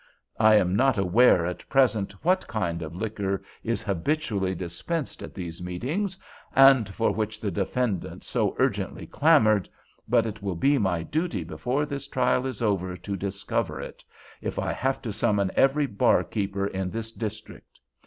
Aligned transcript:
I 0.39 0.55
am 0.55 0.75
not 0.75 0.97
aware, 0.97 1.45
at 1.45 1.69
present, 1.69 2.13
what 2.25 2.47
kind 2.47 2.81
of 2.81 2.95
liquor 2.95 3.43
is 3.63 3.83
habitually 3.83 4.55
dispensed 4.55 5.21
at 5.21 5.35
these 5.35 5.61
meetings, 5.61 6.17
and 6.55 6.89
for 6.89 7.11
which 7.11 7.39
the 7.39 7.51
defendant 7.51 8.23
so 8.23 8.55
urgently 8.57 9.05
clamored; 9.05 9.69
but 10.07 10.25
it 10.25 10.41
will 10.41 10.55
be 10.55 10.79
my 10.79 11.03
duty 11.03 11.43
before 11.43 11.85
this 11.85 12.07
trial 12.07 12.47
is 12.47 12.63
over 12.63 12.97
to 12.97 13.15
discover 13.15 13.79
it, 13.79 14.03
if 14.41 14.57
I 14.57 14.73
have 14.73 15.03
to 15.03 15.13
summon 15.13 15.51
every 15.55 15.85
barkeeper 15.85 16.65
in 16.65 16.89
this 16.89 17.11
district. 17.11 17.79